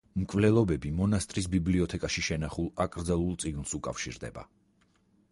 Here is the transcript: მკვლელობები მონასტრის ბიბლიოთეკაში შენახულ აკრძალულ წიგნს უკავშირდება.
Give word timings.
მკვლელობები 0.19 0.91
მონასტრის 0.99 1.47
ბიბლიოთეკაში 1.55 2.23
შენახულ 2.29 2.69
აკრძალულ 2.85 3.35
წიგნს 3.43 3.75
უკავშირდება. 3.79 4.47